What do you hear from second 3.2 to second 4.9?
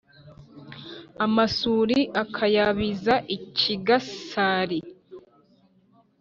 i kigasari.